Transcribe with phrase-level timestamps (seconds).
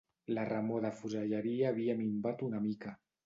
[0.35, 2.99] La remor de fuselleria havia minvat una mica